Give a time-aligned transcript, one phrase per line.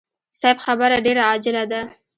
[0.39, 1.81] صيب خبره ډېره عاجله ده.